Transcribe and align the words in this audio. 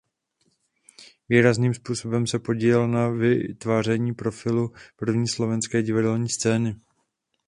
Výrazným 1.29 1.73
způsobem 1.73 2.27
se 2.27 2.39
podílel 2.39 2.87
na 2.87 3.09
vytváření 3.09 4.13
profilu 4.13 4.71
první 4.97 5.27
slovenské 5.27 5.81
divadelní 5.83 6.29
scény. 6.29 6.75